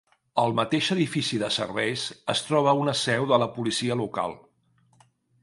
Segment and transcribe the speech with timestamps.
[0.43, 4.37] Al mateix edifici de serveis es troba una seu de la Policia Local.